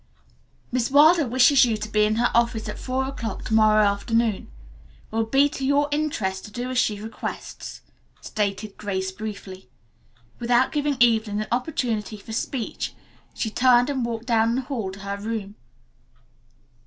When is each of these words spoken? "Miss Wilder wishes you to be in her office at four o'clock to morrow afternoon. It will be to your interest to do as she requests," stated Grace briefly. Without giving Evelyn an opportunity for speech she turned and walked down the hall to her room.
"Miss 0.71 0.89
Wilder 0.89 1.27
wishes 1.27 1.63
you 1.63 1.77
to 1.77 1.87
be 1.87 2.05
in 2.05 2.15
her 2.15 2.31
office 2.33 2.67
at 2.67 2.79
four 2.79 3.03
o'clock 3.05 3.45
to 3.45 3.53
morrow 3.53 3.85
afternoon. 3.85 4.49
It 5.11 5.15
will 5.15 5.25
be 5.25 5.47
to 5.49 5.63
your 5.63 5.87
interest 5.91 6.43
to 6.45 6.51
do 6.51 6.71
as 6.71 6.79
she 6.79 6.99
requests," 6.99 7.81
stated 8.19 8.77
Grace 8.79 9.11
briefly. 9.11 9.69
Without 10.39 10.71
giving 10.71 10.95
Evelyn 10.99 11.41
an 11.41 11.47
opportunity 11.51 12.17
for 12.17 12.33
speech 12.33 12.95
she 13.35 13.51
turned 13.51 13.91
and 13.91 14.03
walked 14.03 14.25
down 14.25 14.55
the 14.55 14.61
hall 14.61 14.91
to 14.91 15.01
her 15.01 15.17
room. 15.17 15.53